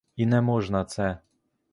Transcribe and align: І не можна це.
І 0.15 0.25
не 0.25 0.41
можна 0.41 0.85
це. 0.85 1.17